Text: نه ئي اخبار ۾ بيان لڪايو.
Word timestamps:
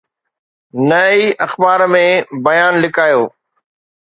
نه 0.87 1.01
ئي 1.09 1.23
اخبار 1.45 1.79
۾ 1.93 2.01
بيان 2.45 2.73
لڪايو. 2.83 3.23